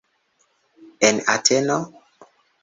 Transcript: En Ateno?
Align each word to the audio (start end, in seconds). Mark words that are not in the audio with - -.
En 1.09 1.15
Ateno? 1.35 1.77